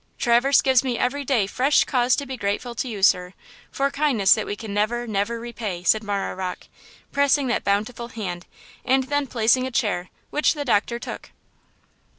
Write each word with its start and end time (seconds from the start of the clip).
"Traverse 0.17 0.61
gives 0.61 0.83
me 0.83 0.97
every 0.97 1.23
day 1.23 1.45
fresh 1.45 1.83
cause 1.83 2.15
to 2.15 2.25
be 2.25 2.35
grateful 2.35 2.73
to 2.73 2.87
you, 2.87 3.03
sir, 3.03 3.35
for 3.69 3.91
kindness 3.91 4.33
that 4.33 4.47
we 4.47 4.55
can 4.55 4.73
never, 4.73 5.05
never 5.05 5.39
repay," 5.39 5.83
said 5.83 6.03
Marah 6.03 6.35
Rocke, 6.35 6.67
pressing 7.11 7.45
that 7.49 7.63
bountiful 7.63 8.07
hand 8.07 8.47
and 8.83 9.03
then 9.03 9.27
placing 9.27 9.67
a 9.67 9.69
chair, 9.69 10.09
which 10.31 10.55
the 10.55 10.65
doctor 10.65 10.97
took. 10.97 11.29